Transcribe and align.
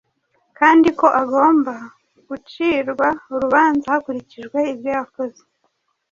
kandi 0.59 0.87
ko 0.99 1.07
agomba 1.21 1.73
gucirwa 2.27 3.07
urubanza 3.33 3.85
hakurikijwe 3.93 4.59
ibyo 4.73 4.89
yakoze, 4.97 5.41